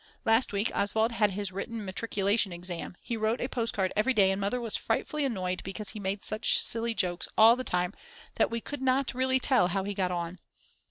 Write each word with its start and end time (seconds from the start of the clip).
Last 0.25 0.51
week 0.51 0.71
Oswald 0.73 1.11
had 1.11 1.29
his 1.29 1.51
written 1.51 1.85
matriculation 1.85 2.51
exam, 2.51 2.97
he 3.03 3.15
wrote 3.15 3.39
a 3.39 3.47
postcard 3.47 3.93
every 3.95 4.15
day 4.15 4.31
and 4.31 4.41
Mother 4.41 4.59
was 4.59 4.75
frightfully 4.75 5.25
annoyed 5.25 5.61
because 5.63 5.89
he 5.89 5.99
made 5.99 6.23
such 6.23 6.57
silly 6.57 6.95
jokes 6.95 7.27
all 7.37 7.55
the 7.55 7.63
time 7.63 7.93
that 8.37 8.49
we 8.49 8.61
could 8.61 8.81
not 8.81 9.13
really 9.13 9.39
tell 9.39 9.67
how 9.67 9.83
he 9.83 9.93
got 9.93 10.09
on. 10.09 10.39